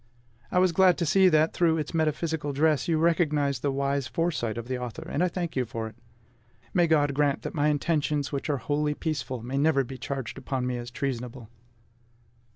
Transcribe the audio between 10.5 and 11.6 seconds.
me as treasonable!